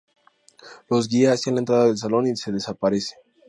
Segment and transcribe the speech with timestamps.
[0.89, 3.17] Los guía hacia la entrada del salón, y desaparece.